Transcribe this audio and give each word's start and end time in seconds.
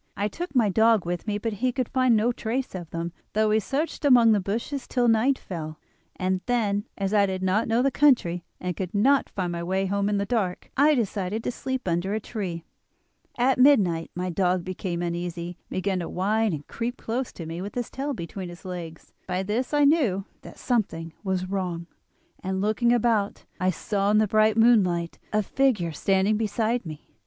I 0.17 0.27
took 0.27 0.55
my 0.55 0.67
dog 0.67 1.05
with 1.05 1.27
me, 1.27 1.37
but 1.37 1.53
he 1.61 1.71
could 1.71 1.87
find 1.87 2.15
no 2.15 2.31
trace 2.31 2.73
of 2.73 2.89
them, 2.89 3.11
though 3.33 3.49
we 3.49 3.59
searched 3.59 4.03
among 4.03 4.31
the 4.31 4.39
bushes 4.39 4.87
till 4.87 5.07
night 5.07 5.37
fell; 5.37 5.77
and 6.15 6.41
then, 6.47 6.85
as 6.97 7.13
I 7.13 7.27
did 7.27 7.43
not 7.43 7.67
know 7.67 7.83
the 7.83 7.91
country 7.91 8.43
and 8.59 8.75
could 8.75 8.95
not 8.95 9.29
find 9.29 9.51
my 9.51 9.61
way 9.61 9.85
home 9.85 10.09
in 10.09 10.17
the 10.17 10.25
dark, 10.25 10.71
I 10.75 10.95
decided 10.95 11.43
to 11.43 11.51
sleep 11.51 11.87
under 11.87 12.15
a 12.15 12.19
tree. 12.19 12.63
At 13.37 13.59
midnight 13.59 14.09
my 14.15 14.31
dog 14.31 14.63
became 14.65 15.03
uneasy, 15.03 15.59
and 15.69 15.69
began 15.77 15.99
to 15.99 16.09
whine 16.09 16.51
and 16.51 16.65
creep 16.67 16.97
close 16.97 17.31
to 17.33 17.45
me 17.45 17.61
with 17.61 17.75
his 17.75 17.91
tail 17.91 18.15
between 18.15 18.49
his 18.49 18.65
legs; 18.65 19.13
by 19.27 19.43
this 19.43 19.71
I 19.71 19.85
knew 19.85 20.25
that 20.41 20.57
something 20.57 21.13
was 21.23 21.45
wrong, 21.47 21.85
and, 22.43 22.59
looking 22.59 22.91
about, 22.91 23.45
I 23.59 23.69
saw 23.69 24.09
in 24.09 24.17
the 24.17 24.25
bright 24.27 24.57
moonlight 24.57 25.19
a 25.31 25.43
figure 25.43 25.91
standing 25.91 26.37
beside 26.37 26.87
me. 26.87 27.11